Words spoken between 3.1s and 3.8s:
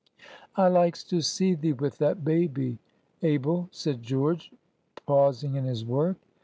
Abel,"